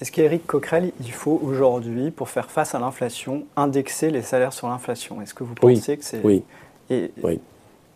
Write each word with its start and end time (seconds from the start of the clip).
Est-ce 0.00 0.12
qu'Éric 0.12 0.46
Coquerel, 0.46 0.92
il 1.00 1.12
faut 1.12 1.40
aujourd'hui, 1.42 2.10
pour 2.10 2.28
faire 2.28 2.50
face 2.50 2.74
à 2.74 2.78
l'inflation, 2.78 3.44
indexer 3.56 4.10
les 4.10 4.22
salaires 4.22 4.52
sur 4.52 4.68
l'inflation? 4.68 5.20
Est-ce 5.20 5.34
que 5.34 5.42
vous 5.42 5.54
pensez 5.54 5.96
que 5.96 6.04
c'est... 6.04 6.20
Oui. 6.22 6.44
Et, 6.88 7.10
oui. 7.22 7.40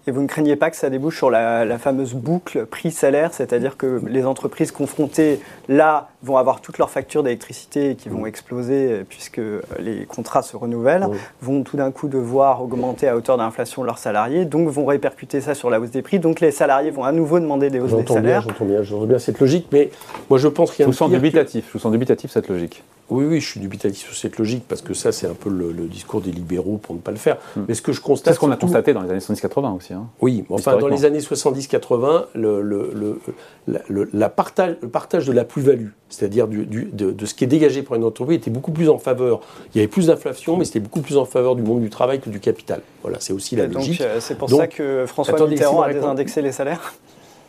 Et 0.07 0.11
vous 0.11 0.21
ne 0.21 0.27
craignez 0.27 0.57
pas 0.57 0.71
que 0.71 0.77
ça 0.77 0.91
débouche 0.91 1.17
sur 1.17 1.30
la, 1.30 1.79
fameuse 1.79 2.14
boucle 2.14 2.67
prix-salaire, 2.67 3.33
c'est-à-dire 3.33 3.77
que 3.77 4.03
les 4.07 4.27
entreprises 4.27 4.73
confrontées 4.73 5.41
là 5.69 6.09
vont 6.23 6.36
avoir 6.36 6.61
toutes 6.61 6.79
leurs 6.79 6.91
factures 6.91 7.23
d'électricité 7.23 7.96
qui 7.96 8.09
vont 8.09 8.27
exploser 8.27 9.04
puisque 9.09 9.41
les 9.79 10.07
contrats 10.07 10.43
se 10.43 10.57
renouvellent, 10.57 11.09
vont 11.41 11.62
tout 11.62 11.77
d'un 11.77 11.91
coup 11.91 12.09
devoir 12.09 12.62
augmenter 12.62 13.09
à 13.09 13.16
hauteur 13.16 13.36
de 13.36 13.43
l'inflation 13.43 13.82
leurs 13.82 13.98
salariés, 13.98 14.45
donc 14.45 14.68
vont 14.68 14.86
répercuter 14.86 15.40
ça 15.40 15.54
sur 15.54 15.71
la 15.71 15.81
hausse 15.81 15.90
des 15.90 16.03
prix, 16.03 16.18
donc 16.18 16.40
les 16.40 16.50
salariés 16.50 16.90
vont 16.90 17.04
à 17.04 17.12
nouveau 17.12 17.40
demander 17.40 17.71
des 17.71 17.81
hausses 17.81 17.95
des 17.95 18.07
salaires. 18.07 18.43
J'entends 18.43 18.64
bien, 18.64 18.82
j'entends 18.82 19.07
bien 19.07 19.18
cette 19.18 19.40
logique, 19.40 19.67
mais 19.72 19.90
moi 20.31 20.39
je 20.39 20.48
pense 20.48 20.71
qu'il 20.71 20.81
y 20.81 20.82
a 20.82 20.86
je 20.86 20.90
vous 20.93 20.96
sens 20.96 21.11
dubitatif, 21.11 21.67
je 21.68 21.72
vous 21.72 21.79
sens 21.79 21.93
dubitatif 21.93 22.31
cette 22.31 22.48
logique. 22.48 22.82
Oui, 23.12 23.26
oui, 23.26 23.40
je 23.40 23.46
suis 23.46 23.61
dubitatif 23.61 24.07
sur 24.07 24.14
cette 24.14 24.39
logique 24.39 24.64
parce 24.67 24.81
que 24.81 24.95
ça, 24.95 25.12
c'est 25.12 25.26
un 25.26 25.34
peu 25.34 25.50
le, 25.50 25.73
discours 25.86 26.23
des 26.23 26.32
libéraux 26.32 26.79
pour 26.79 26.95
ne 26.95 27.00
pas 27.00 27.11
le 27.11 27.18
faire. 27.18 27.36
Hmm. 27.57 27.64
Mais 27.68 27.75
ce 27.75 27.82
que 27.82 27.93
je 27.93 28.00
constate. 28.00 28.32
C'est 28.32 28.36
ce 28.36 28.40
qu'on 28.40 28.50
a 28.50 28.57
constaté 28.57 28.95
dans 28.95 29.03
les 29.03 29.11
années 29.11 29.18
70-80 29.18 29.76
aussi. 29.76 29.93
Hein, 29.93 30.07
oui, 30.23 30.45
enfin, 30.48 30.79
dans 30.79 30.89
les 30.89 31.04
années 31.04 31.18
70-80, 31.18 32.27
le, 32.34 32.62
le, 32.62 34.28
partage, 34.28 34.77
le 34.81 34.89
partage 34.89 35.27
de 35.27 35.33
la 35.33 35.45
plus-value, 35.45 35.89
c'est-à-dire 36.12 36.47
du, 36.47 36.66
de, 36.66 37.27
ce 37.27 37.34
qui 37.34 37.44
est 37.44 37.48
dégagé 37.48 37.83
par 37.83 37.97
une 37.97 38.05
entreprise, 38.05 38.36
était 38.36 38.50
beaucoup 38.50 38.70
plus 38.70 38.89
en 38.89 38.98
faveur. 38.98 39.41
Il 39.75 39.78
y 39.78 39.80
avait 39.80 39.89
plus 39.89 40.06
d'inflation, 40.06 40.56
mais 40.56 40.64
c'était 40.64 40.80
beaucoup 40.80 41.00
plus 41.00 41.16
en 41.16 41.25
faveur 41.25 41.56
du 41.56 41.62
monde 41.62 41.80
du 41.80 41.91
travail 41.91 42.20
que 42.20 42.28
du 42.28 42.39
capital. 42.39 42.83
Voilà, 43.03 43.19
c'est 43.20 43.33
aussi 43.33 43.56
la 43.56 43.66
logique. 43.66 43.98
Donc, 43.98 44.08
euh, 44.08 44.20
c'est 44.20 44.36
pour 44.36 44.50
ça 44.50 44.67
que 44.67 45.06
François 45.06 45.48
Mitterrand 45.48 45.83
a 45.83 45.92
désindexé 45.92 46.42
les 46.42 46.53
salaires? 46.53 46.95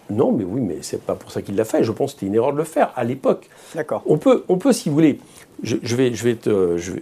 Non, 0.09 0.31
mais 0.31 0.43
oui, 0.43 0.61
mais 0.61 0.77
c'est 0.81 1.01
pas 1.01 1.15
pour 1.15 1.31
ça 1.31 1.41
qu'il 1.41 1.55
l'a 1.55 1.65
fait. 1.65 1.83
Je 1.83 1.91
pense 1.91 2.13
que 2.13 2.19
c'était 2.19 2.27
une 2.27 2.35
erreur 2.35 2.51
de 2.51 2.57
le 2.57 2.63
faire 2.63 2.91
à 2.95 3.03
l'époque. 3.03 3.49
D'accord. 3.73 4.03
On 4.05 4.17
peut, 4.17 4.43
on 4.49 4.57
peut, 4.57 4.73
si 4.73 4.89
vous 4.89 4.95
voulez, 4.95 5.19
je, 5.63 5.75
vais, 5.95 6.13
je, 6.13 6.23
vais 6.23 6.37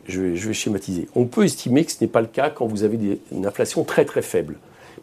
je, 0.07 0.47
vais, 0.47 0.53
schématiser. 0.53 1.07
On 1.15 1.25
peut 1.25 1.43
estimer 1.45 1.83
que 1.83 1.91
ce 1.91 1.97
n'est 2.01 2.07
pas 2.09 2.21
le 2.21 2.27
cas 2.27 2.49
quand 2.49 2.67
vous 2.67 2.83
avez 2.83 3.19
une 3.31 3.45
inflation 3.45 3.83
très 3.83 4.05
très 4.05 4.21
faible. 4.21 4.55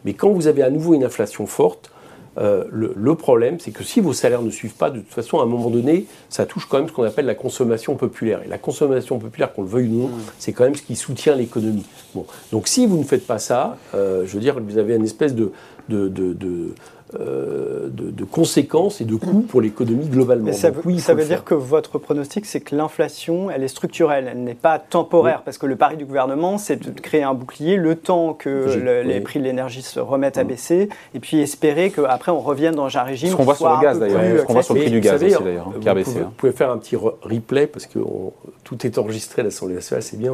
Mais 0.05 0.13
quand 0.13 0.29
vous 0.29 0.47
avez 0.47 0.63
à 0.63 0.69
nouveau 0.69 0.93
une 0.93 1.03
inflation 1.03 1.45
forte, 1.45 1.91
euh, 2.39 2.63
le, 2.71 3.15
problème, 3.15 3.59
c'est 3.59 3.71
que 3.71 3.83
si 3.83 3.99
vos 3.99 4.13
salaires 4.13 4.41
ne 4.41 4.49
suivent 4.49 4.75
pas, 4.75 4.89
de 4.89 4.99
toute 4.99 5.13
façon, 5.13 5.39
à 5.39 5.43
un 5.43 5.45
moment 5.45 5.69
donné, 5.69 6.05
ça 6.29 6.45
touche 6.45 6.65
quand 6.67 6.77
même 6.77 6.87
ce 6.87 6.93
qu'on 6.93 7.03
appelle 7.03 7.25
la 7.25 7.35
consommation 7.35 7.95
populaire. 7.95 8.41
Et 8.45 8.47
la 8.47 8.57
consommation 8.57 9.19
populaire, 9.19 9.53
qu'on 9.53 9.63
le 9.63 9.67
veuille 9.67 9.89
ou 9.89 10.03
non, 10.03 10.07
mmh. 10.07 10.21
c'est 10.37 10.53
quand 10.53 10.63
même 10.63 10.75
ce 10.75 10.81
qui 10.81 10.95
soutient 10.95 11.35
l'économie. 11.35 11.85
Bon. 12.15 12.25
Donc 12.51 12.67
si 12.67 12.85
vous 12.85 12.97
ne 12.97 13.03
faites 13.03 13.27
pas 13.27 13.39
ça, 13.39 13.77
euh, 13.93 14.25
je 14.25 14.33
veux 14.33 14.39
dire, 14.39 14.59
vous 14.59 14.77
avez 14.77 14.95
une 14.95 15.03
espèce 15.03 15.35
de, 15.35 15.51
de, 15.89 16.07
de 16.07 16.73
euh, 17.19 17.89
de, 17.89 18.23
conséquences 18.23 19.01
et 19.01 19.05
de 19.05 19.15
coûts 19.15 19.41
pour 19.41 19.61
l'économie 19.61 20.05
globalement. 20.05 20.53
ça, 20.53 20.69
veut, 20.69 21.25
dire 21.25 21.43
que 21.43 21.55
votre 21.55 21.97
pronostic, 21.97 22.45
c'est 22.45 22.59
que 22.59 22.75
l'inflation, 22.75 23.49
elle 23.49 23.63
est 23.63 23.67
structurelle, 23.67 24.29
elle 24.31 24.43
n'est 24.43 24.53
pas 24.53 24.77
temporaire, 24.77 25.41
parce 25.43 25.57
que 25.57 25.65
le 25.65 25.75
pari 25.75 25.97
du 25.97 26.05
gouvernement, 26.05 26.59
c'est 26.59 26.75
de 26.75 26.99
créer 26.99 27.23
un 27.23 27.33
bouclier 27.33 27.77
le 27.77 27.95
temps 27.95 28.35
que 28.35 29.01
les 29.03 29.21
prix 29.21 29.39
de 29.39 29.45
l'énergie 29.45 29.81
se 29.81 29.99
remettent 29.99 30.37
à 30.37 30.43
baisser, 30.43 30.89
et 31.15 31.19
puis 31.19 31.39
espérer 31.39 31.89
qu'après 31.89 32.31
on 32.31 32.41
revienne 32.41 32.75
dans 32.75 32.95
un 32.95 33.01
régime. 33.01 33.29
Ce 33.29 33.35
qu'on 33.35 33.43
voit 33.43 33.55
sur 33.55 33.69
le 33.69 33.81
gaz 33.81 33.99
d'ailleurs, 33.99 34.41
ce 34.41 34.45
qu'on 34.45 34.53
voit 34.53 34.61
sur 34.61 34.75
le 34.75 34.81
prix 34.81 34.91
du 34.91 34.99
gaz 34.99 35.23
aussi 35.23 35.43
d'ailleurs, 35.43 35.69
hein, 35.69 35.79
qui 35.81 35.89
a 35.89 35.95
baissé. 35.95 36.19
Vous 36.19 36.25
hein. 36.25 36.33
pouvez 36.37 36.51
faire 36.51 36.69
un 36.69 36.77
petit 36.77 36.95
replay, 36.95 37.65
parce 37.65 37.87
que 37.87 37.97
tout 38.63 38.85
est 38.85 38.99
enregistré 38.99 39.41
à 39.41 39.45
l'Assemblée 39.45 39.75
nationale, 39.75 40.03
c'est 40.03 40.19
bien, 40.19 40.33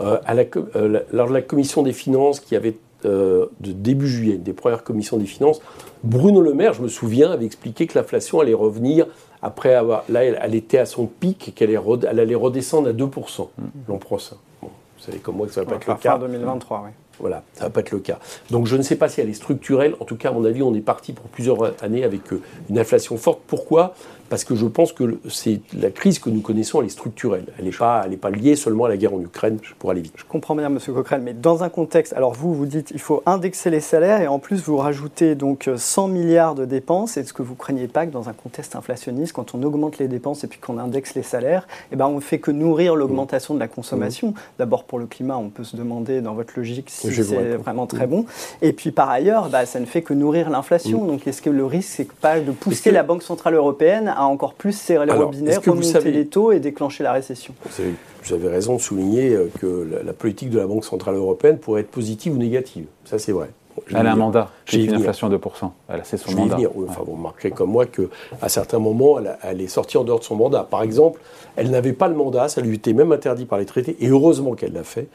euh, 0.00 0.18
à 0.24 0.32
la, 0.32 0.44
euh, 0.76 1.00
lors 1.12 1.28
de 1.28 1.34
la 1.34 1.42
commission 1.42 1.82
des 1.82 1.92
finances 1.92 2.40
qui 2.40 2.56
avait 2.56 2.76
de 3.04 3.50
début 3.60 4.08
juillet, 4.08 4.36
des 4.36 4.52
premières 4.52 4.82
commissions 4.84 5.16
des 5.16 5.26
finances, 5.26 5.60
Bruno 6.04 6.40
Le 6.40 6.54
Maire, 6.54 6.72
je 6.72 6.82
me 6.82 6.88
souviens, 6.88 7.30
avait 7.30 7.46
expliqué 7.46 7.86
que 7.86 7.98
l'inflation 7.98 8.40
allait 8.40 8.54
revenir 8.54 9.06
après 9.42 9.74
avoir. 9.74 10.04
Là, 10.08 10.24
elle, 10.24 10.54
était 10.54 10.78
à 10.78 10.86
son 10.86 11.06
pic, 11.06 11.52
qu'elle 11.54 11.70
allait 11.70 12.34
redescendre 12.34 12.88
à 12.88 12.92
2% 12.92 13.48
mmh. 13.58 13.62
l'an 13.88 13.98
prochain. 13.98 14.36
vous 14.62 14.68
savez 14.98 15.18
comme 15.18 15.36
moi 15.36 15.46
que 15.46 15.52
ça 15.52 15.62
va 15.62 15.70
pas 15.70 15.76
être 15.76 15.86
le 15.86 15.94
cas. 15.94 16.12
Fin 16.12 16.18
2023, 16.18 16.82
oui. 16.84 16.90
Voilà, 17.20 17.42
ça 17.54 17.64
va 17.64 17.70
pas 17.70 17.80
être 17.80 17.90
le 17.90 17.98
cas. 17.98 18.18
Donc 18.50 18.66
je 18.66 18.76
ne 18.76 18.82
sais 18.82 18.96
pas 18.96 19.08
si 19.08 19.20
elle 19.20 19.28
est 19.28 19.34
structurelle. 19.34 19.94
En 20.00 20.04
tout 20.04 20.16
cas, 20.16 20.30
à 20.30 20.32
mon 20.32 20.44
avis, 20.44 20.62
on 20.62 20.74
est 20.74 20.80
parti 20.80 21.12
pour 21.12 21.26
plusieurs 21.26 21.82
années 21.82 22.04
avec 22.04 22.32
euh, 22.32 22.40
une 22.70 22.78
inflation 22.78 23.16
forte. 23.16 23.40
Pourquoi? 23.46 23.94
Parce 24.28 24.44
que 24.44 24.54
je 24.54 24.66
pense 24.66 24.92
que 24.92 25.18
c'est 25.30 25.62
la 25.72 25.90
crise 25.90 26.18
que 26.18 26.28
nous 26.28 26.42
connaissons, 26.42 26.80
elle 26.80 26.86
est 26.86 26.90
structurelle. 26.90 27.46
Elle 27.58 27.64
n'est 27.64 27.70
pas, 27.70 28.04
pas 28.20 28.30
liée 28.30 28.56
seulement 28.56 28.84
à 28.84 28.88
la 28.90 28.98
guerre 28.98 29.14
en 29.14 29.20
Ukraine, 29.20 29.58
pour 29.78 29.90
aller 29.90 30.02
vite. 30.02 30.12
Je 30.16 30.24
comprends 30.24 30.54
bien, 30.54 30.66
M. 30.66 30.78
Coquerel, 30.78 31.22
mais 31.22 31.32
dans 31.32 31.64
un 31.64 31.70
contexte, 31.70 32.12
alors 32.12 32.34
vous, 32.34 32.52
vous 32.52 32.66
dites 32.66 32.90
il 32.90 33.00
faut 33.00 33.22
indexer 33.24 33.70
les 33.70 33.80
salaires 33.80 34.20
et 34.20 34.26
en 34.26 34.38
plus 34.38 34.62
vous 34.62 34.76
rajoutez 34.76 35.34
donc 35.34 35.70
100 35.74 36.08
milliards 36.08 36.54
de 36.54 36.66
dépenses. 36.66 37.16
Est-ce 37.16 37.32
que 37.32 37.40
vous 37.40 37.54
ne 37.54 37.58
craignez 37.58 37.88
pas 37.88 38.06
que 38.06 38.12
dans 38.12 38.28
un 38.28 38.34
contexte 38.34 38.76
inflationniste, 38.76 39.32
quand 39.32 39.54
on 39.54 39.62
augmente 39.62 39.96
les 39.96 40.08
dépenses 40.08 40.44
et 40.44 40.46
puis 40.46 40.58
qu'on 40.58 40.76
indexe 40.76 41.14
les 41.14 41.22
salaires, 41.22 41.66
eh 41.90 41.96
ben 41.96 42.06
on 42.06 42.16
ne 42.16 42.20
fait 42.20 42.38
que 42.38 42.50
nourrir 42.50 42.96
l'augmentation 42.96 43.54
de 43.54 43.60
la 43.60 43.68
consommation 43.68 44.18
D'abord 44.58 44.84
pour 44.84 44.98
le 44.98 45.06
climat, 45.06 45.36
on 45.36 45.50
peut 45.50 45.64
se 45.64 45.76
demander 45.76 46.20
dans 46.20 46.34
votre 46.34 46.54
logique 46.56 46.90
si 46.90 47.07
c'est 47.10 47.56
vraiment 47.56 47.86
très 47.86 48.06
bon. 48.06 48.24
Et 48.62 48.72
puis 48.72 48.90
par 48.90 49.10
ailleurs, 49.10 49.48
bah, 49.48 49.66
ça 49.66 49.80
ne 49.80 49.86
fait 49.86 50.02
que 50.02 50.14
nourrir 50.14 50.50
l'inflation. 50.50 51.04
Donc 51.04 51.26
est-ce 51.26 51.42
que 51.42 51.50
le 51.50 51.64
risque, 51.64 51.90
c'est 51.96 52.12
pas 52.12 52.40
de 52.40 52.50
pousser 52.52 52.90
la 52.90 53.02
Banque 53.02 53.22
Centrale 53.22 53.54
Européenne 53.54 54.08
à 54.08 54.24
encore 54.24 54.54
plus 54.54 54.72
serrer 54.72 55.06
les 55.06 55.12
robinets, 55.12 55.56
remonter 55.56 56.10
les 56.10 56.26
taux 56.26 56.52
et 56.52 56.60
déclencher 56.60 57.04
la 57.04 57.12
récession? 57.12 57.54
Vous 58.24 58.34
avez 58.34 58.48
raison 58.48 58.76
de 58.76 58.80
souligner 58.80 59.32
euh, 59.32 59.50
que 59.58 59.88
la, 60.04 60.12
politique 60.12 60.50
de 60.50 60.58
la 60.58 60.66
Banque 60.66 60.84
Centrale 60.84 61.14
Européenne 61.14 61.58
pourrait 61.58 61.82
être 61.82 61.90
positive 61.90 62.34
ou 62.34 62.36
négative. 62.36 62.84
Ça, 63.04 63.18
c'est 63.18 63.32
vrai. 63.32 63.48
Elle 63.90 64.06
a 64.06 64.12
un 64.12 64.16
mandat, 64.16 64.50
j'ai 64.66 64.84
une 64.84 64.94
inflation 64.94 65.28
de 65.28 65.36
2%. 65.36 65.70
Elle 65.88 66.00
c'est 66.04 66.16
son 66.16 66.32
mandat. 66.32 66.56
Enfin, 66.88 67.02
vous 67.06 67.12
remarquerez 67.12 67.52
comme 67.52 67.70
moi 67.70 67.86
qu'à 67.86 68.48
certains 68.48 68.80
moments, 68.80 69.20
elle, 69.20 69.38
elle, 69.42 69.60
est 69.60 69.68
sortie 69.68 69.96
en 69.96 70.04
dehors 70.04 70.18
de 70.18 70.24
son 70.24 70.34
mandat. 70.34 70.66
Par 70.68 70.82
exemple, 70.82 71.20
elle 71.56 71.70
n'avait 71.70 71.92
pas 71.92 72.08
le 72.08 72.14
mandat, 72.14 72.48
ça 72.48 72.60
lui 72.60 72.76
était 72.76 72.92
même 72.92 73.12
interdit 73.12 73.44
par 73.44 73.58
les 73.58 73.66
traités, 73.66 73.96
et 74.00 74.08
heureusement 74.08 74.54
qu'elle 74.54 74.72
l'a 74.72 74.84
fait, 74.84 75.06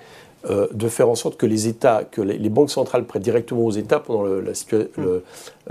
euh, 0.49 0.67
de 0.73 0.89
faire 0.89 1.07
en 1.07 1.15
sorte 1.15 1.37
que 1.37 1.45
les 1.45 1.69
États, 1.69 2.03
que 2.03 2.19
les, 2.19 2.49
banques 2.49 2.69
centrales 2.69 3.05
prêtent 3.05 3.23
directement 3.23 3.61
aux 3.61 3.71
États 3.71 4.01
pendant 4.01 4.23
le, 4.23 4.41
la 4.41 4.51
le, 4.71 4.91
euh, 4.99 5.21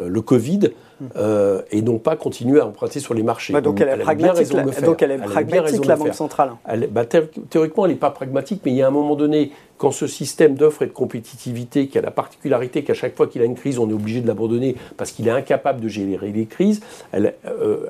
le, 0.03 0.23
Covid 0.23 0.61
mm. 0.99 1.07
euh, 1.17 1.61
et 1.71 1.83
non 1.83 1.99
pas 1.99 2.17
continuer 2.17 2.59
à 2.59 2.67
emprunter 2.67 2.99
sur 2.99 3.13
les 3.13 3.23
marchés. 3.23 3.53
donc, 3.61 3.83
elle, 3.83 4.01
est 4.01 4.03
pragmatique, 4.03 4.51
la, 4.55 4.65
donc 4.81 5.03
elle 5.03 5.11
est 5.11 5.19
pragmatique, 5.19 5.85
la 5.85 5.97
Banque 5.97 6.15
centrale. 6.15 6.53
bah, 6.91 7.05
théoriquement, 7.05 7.85
elle 7.85 7.93
n'est 7.93 7.99
pas 7.99 8.13
pragmatique, 8.13 8.63
mais 8.65 8.71
il 8.71 8.79
y 8.79 8.83
a 8.83 8.87
un 8.87 8.91
moment 8.91 9.15
donné, 9.15 9.53
quand 9.77 9.91
ce 9.91 10.07
système 10.07 10.55
d'offres 10.55 10.81
et 10.81 10.87
de 10.87 10.93
compétitivité, 10.93 11.89
qui 11.89 11.99
a 11.99 12.01
la 12.01 12.11
particularité 12.11 12.83
qu'à 12.83 12.95
chaque 12.95 13.15
fois 13.15 13.27
qu'il 13.27 13.43
a 13.43 13.45
une 13.45 13.57
crise, 13.57 13.79
on 13.79 13.91
est 13.91 13.95
obligé 13.95 14.23
de 14.23 14.27
l'abandonner 14.27 14.77
parce 14.97 15.13
qu'il 15.13 15.29
est 15.29 15.33
incapable 15.33 15.83
de 15.83 15.89
gérer 15.89 16.33
les 16.33 16.47
crises, 16.47 16.81
elle, 17.13 17.35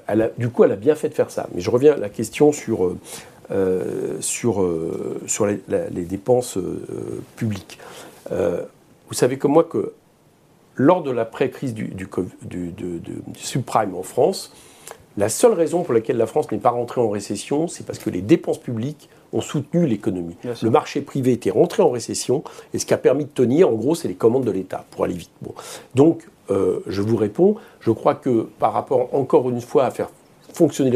elle 0.08 0.22
a, 0.22 0.30
du 0.36 0.48
coup, 0.48 0.64
elle 0.64 0.72
a 0.72 0.76
bien 0.76 0.96
fait 0.96 1.10
de 1.10 1.14
faire 1.14 1.30
ça. 1.30 1.46
Mais 1.54 1.60
je 1.60 1.70
reviens 1.70 1.92
à 1.92 1.98
la 1.98 2.08
question 2.08 2.50
sur 2.50 2.92
euh, 3.50 4.18
sur, 4.20 4.62
euh, 4.62 5.20
sur 5.26 5.46
les, 5.46 5.58
dépenses 6.04 6.56
euh, 6.56 7.22
publiques. 7.36 7.78
vous 8.30 9.14
savez 9.14 9.36
comme 9.36 9.52
moi 9.52 9.64
que 9.64 9.92
lors 10.76 11.02
de 11.02 11.10
la 11.10 11.24
pré-crise 11.24 11.74
du, 11.74 11.88
du, 11.88 12.08
subprime 13.34 13.94
en 13.96 14.04
France, 14.04 14.54
la 15.16 15.28
seule 15.28 15.54
raison 15.54 15.82
pour 15.82 15.92
laquelle 15.92 16.16
la 16.16 16.26
France 16.26 16.50
n'est 16.52 16.58
pas 16.58 16.70
rentrée 16.70 17.00
en 17.00 17.10
récession, 17.10 17.66
c'est 17.66 17.84
parce 17.84 17.98
que 17.98 18.10
les 18.10 18.22
dépenses 18.22 18.58
publiques 18.58 19.10
ont 19.32 19.40
soutenu 19.40 19.86
l'économie. 19.86 20.36
Le 20.62 20.70
marché 20.70 21.02
privé 21.02 21.32
était 21.32 21.50
rentré 21.50 21.82
en 21.82 21.90
récession 21.90 22.44
et 22.72 22.78
ce 22.78 22.86
qui 22.86 22.94
a 22.94 22.98
permis 22.98 23.24
de 23.24 23.30
tenir, 23.30 23.68
en 23.68 23.74
gros, 23.74 23.94
c'est 23.94 24.08
les 24.08 24.14
commandes 24.14 24.44
de 24.44 24.52
l'État, 24.52 24.84
pour 24.92 25.04
aller 25.04 25.14
vite. 25.14 25.32
Donc, 25.94 26.28
je 26.48 27.02
vous 27.02 27.16
réponds, 27.16 27.56
je 27.80 27.90
crois 27.90 28.14
que 28.14 28.48
par 28.58 28.72
rapport, 28.72 29.12
encore 29.12 29.50
une 29.50 29.60
fois, 29.60 29.84
à 29.84 29.90
faire 29.90 30.10
fonctionner, 30.52 30.90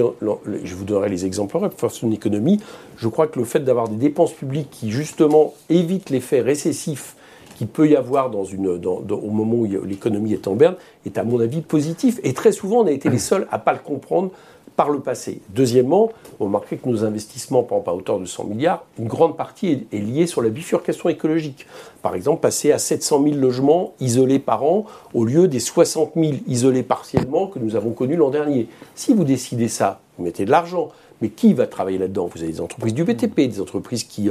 je 0.64 0.74
vous 0.74 0.84
donnerai 0.84 1.08
les 1.08 1.24
exemples 1.24 1.58
pour 1.58 1.90
faire 1.90 1.90
une 2.02 2.12
économie, 2.12 2.60
je 2.96 3.08
crois 3.08 3.26
que 3.26 3.38
le 3.38 3.44
fait 3.44 3.60
d'avoir 3.60 3.88
des 3.88 3.96
dépenses 3.96 4.32
publiques 4.32 4.68
qui 4.70 4.90
justement 4.90 5.54
évitent 5.68 6.10
l'effet 6.10 6.40
récessif 6.40 7.16
qu'il 7.56 7.68
peut 7.68 7.88
y 7.88 7.96
avoir 7.96 8.30
dans 8.30 8.44
une, 8.44 8.68
au 8.68 9.30
moment 9.30 9.54
où 9.54 9.66
l'économie 9.84 10.34
est 10.34 10.46
en 10.46 10.54
berne 10.54 10.76
est 11.06 11.16
à 11.16 11.24
mon 11.24 11.40
avis 11.40 11.62
positif. 11.62 12.20
Et 12.22 12.34
très 12.34 12.52
souvent, 12.52 12.80
on 12.80 12.86
a 12.86 12.90
été 12.90 13.08
les 13.08 13.18
seuls 13.18 13.46
à 13.50 13.56
ne 13.56 13.62
pas 13.62 13.72
le 13.72 13.78
comprendre 13.78 14.30
par 14.76 14.90
le 14.90 15.00
passé. 15.00 15.40
Deuxièmement, 15.48 16.10
vous 16.38 16.46
remarquez 16.46 16.76
que 16.76 16.88
nos 16.88 17.04
investissements, 17.04 17.62
par 17.62 17.78
exemple 17.78 17.90
à 17.90 17.94
hauteur 17.94 18.20
de 18.20 18.26
100 18.26 18.44
milliards, 18.44 18.84
une 18.98 19.08
grande 19.08 19.36
partie 19.36 19.86
est, 19.90 19.98
liée 19.98 20.26
sur 20.26 20.42
la 20.42 20.50
bifurcation 20.50 21.08
écologique. 21.08 21.66
Par 22.02 22.14
exemple, 22.14 22.40
passer 22.40 22.72
à 22.72 22.78
700 22.78 23.22
000 23.24 23.36
logements 23.36 23.94
isolés 24.00 24.38
par 24.38 24.62
an 24.64 24.84
au 25.14 25.24
lieu 25.24 25.48
des 25.48 25.60
60 25.60 26.12
000 26.14 26.32
isolés 26.46 26.82
partiellement 26.82 27.46
que 27.46 27.58
nous 27.58 27.74
avons 27.74 27.90
connus 27.90 28.16
l'an 28.16 28.30
dernier. 28.30 28.68
Si 28.94 29.14
vous 29.14 29.24
décidez 29.24 29.68
ça, 29.68 30.00
vous 30.18 30.24
mettez 30.24 30.44
de 30.44 30.50
l'argent. 30.50 30.88
Mais 31.20 31.28
qui 31.28 31.54
va 31.54 31.66
travailler 31.66 31.98
là-dedans? 31.98 32.28
Vous 32.34 32.42
avez 32.42 32.52
des 32.52 32.60
entreprises 32.60 32.94
du 32.94 33.04
BTP, 33.04 33.48
des 33.48 33.60
entreprises 33.60 34.04
qui, 34.04 34.28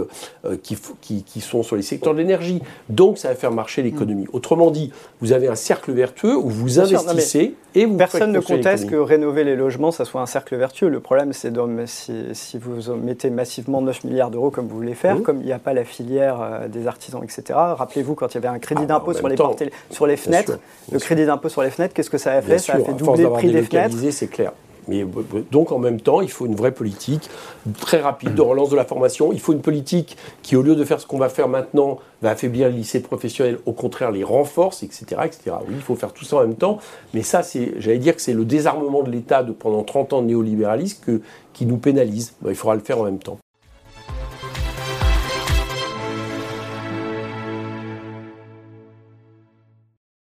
qui, 0.64 0.78
qui, 1.02 1.24
qui, 1.24 1.42
sont 1.42 1.64
sur 1.64 1.76
les 1.76 1.82
secteurs 1.82 2.14
de 2.14 2.20
l'énergie. 2.20 2.62
Donc 2.90 3.18
ça 3.18 3.30
va 3.30 3.36
faire 3.36 3.52
marcher 3.52 3.82
l'économie. 3.82 4.28
Autrement 4.34 4.72
dit, 4.72 4.92
vous 5.22 5.34
avez 5.34 5.48
un 5.48 5.56
cercle 5.56 5.92
vertueux 5.92 6.36
où 6.36 6.50
vous 6.50 6.80
investissez 6.80 7.56
et 7.76 7.86
vous 7.86 7.98
Personne 7.98 8.32
ne 8.32 8.40
conteste 8.40 8.90
que 8.90 8.96
rénover 8.96 9.44
les 9.44 9.56
logements, 9.56 9.92
ça 9.92 10.06
soit 10.06 10.22
un 10.22 10.26
cercle 10.26 10.56
vertueux. 10.56 10.88
Le 10.88 11.00
problème, 11.00 11.34
c'est 11.34 11.52
si, 11.86 12.14
si, 12.34 12.58
vous 12.58 12.94
mettez 12.96 13.30
massivement 13.30 13.82
9 13.82 14.06
milliards 14.06 14.32
d'euros 14.32 14.50
comme 14.50 14.68
vous 14.68 14.78
voulez 14.78 14.94
faire, 14.94 15.18
mmh. 15.18 15.24
comme 15.24 15.40
il 15.42 15.46
n'y 15.46 15.52
a 15.52 15.60
pas 15.60 15.74
la 15.74 15.84
filière 15.84 16.70
des 16.70 16.88
artisans, 16.88 17.24
etc. 17.24 17.44
Rappelez-vous 17.54 18.16
quand 18.16 18.34
il 18.34 18.36
y 18.36 18.38
avait 18.38 18.48
un 18.48 18.60
crédit 18.60 18.84
ah, 18.86 18.88
d'impôt 18.88 19.14
sur, 19.14 19.28
les 19.28 19.36
sur 19.90 20.08
les 20.08 20.18
fenêtres, 20.18 20.60
le 20.92 21.00
crédit 21.00 21.26
d'impôt 21.26 21.50
sur 21.50 21.64
les 21.64 21.70
fenêtres, 21.70 21.94
qu'est-ce 21.94 22.10
que 22.10 22.18
ça 22.18 22.34
a 22.34 22.42
fait? 22.42 22.60
Ça 22.60 22.74
a 22.74 22.80
fait 22.80 22.94
doubler 22.94 23.24
le 23.24 23.30
prix 23.32 23.52
des 23.52 23.64
fenêtres. 23.64 23.96
C'est 24.12 24.28
clair. 24.28 24.54
Mais 24.88 25.06
donc 25.52 25.72
en 25.72 25.80
même 25.80 26.00
temps, 26.00 26.22
il 26.22 26.30
faut 26.30 26.46
une 26.46 26.56
vraie 26.56 26.72
politique 26.72 27.30
très 27.80 28.02
rapide 28.02 28.34
de 28.34 28.42
relance 28.42 28.70
de 28.70 28.76
la 28.76 28.86
formation. 28.86 29.32
Il 29.34 29.40
faut 29.40 29.54
une 29.54 29.62
politique 29.62 30.18
qui, 30.42 30.56
au 30.56 30.62
lieu 30.62 30.76
de 30.76 30.84
faire 30.84 31.00
ce 31.00 31.08
qu'on 31.08 31.18
va 31.18 31.30
faire 31.30 31.48
maintenant, 31.48 32.00
va 32.22 32.32
affaiblir 32.32 32.70
les 32.70 32.76
lycées 32.76 33.02
professionnels, 33.02 33.60
au 33.66 33.74
contraire 33.74 34.12
les 34.12 34.24
renforce, 34.24 34.84
etc., 34.84 35.06
etc. 35.26 35.58
Oui, 35.68 35.76
il 35.76 35.82
faut 35.82 35.96
faire 35.96 36.14
tout 36.14 36.26
ça 36.26 36.38
en 36.38 36.42
même 36.42 36.56
temps. 36.56 36.80
Mais 37.14 37.24
ça, 37.24 37.44
c'est, 37.44 37.74
j'allais 37.78 38.00
dire 38.00 38.16
que 38.16 38.22
c'est 38.22 38.34
le 38.34 38.46
désarmement 38.46 39.04
de 39.04 39.12
l'État 39.12 39.44
de 39.44 39.52
pendant 39.52 39.84
30 39.84 40.14
ans 40.14 40.22
de 40.22 40.28
néolibéralisme 40.28 41.04
que, 41.06 41.22
qui 41.54 41.66
nous 41.66 41.78
pénalise. 41.78 42.34
il 42.48 42.56
faudra 42.56 42.76
le 42.76 42.82
faire 42.82 43.00
en 43.00 43.04
même 43.04 43.20
temps. 43.20 43.38